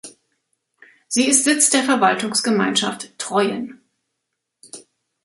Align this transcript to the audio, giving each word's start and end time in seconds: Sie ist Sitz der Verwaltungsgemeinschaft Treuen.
Sie 1.07 1.27
ist 1.27 1.43
Sitz 1.43 1.69
der 1.69 1.83
Verwaltungsgemeinschaft 1.83 3.19
Treuen. 3.19 3.81